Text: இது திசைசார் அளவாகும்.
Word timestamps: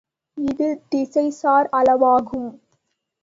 இது 0.37 0.67
திசைசார் 0.89 1.69
அளவாகும். 1.71 2.49